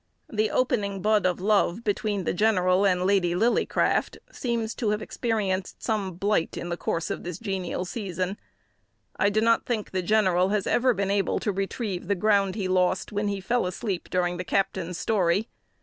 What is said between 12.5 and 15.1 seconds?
he lost when he fell asleep during the captain's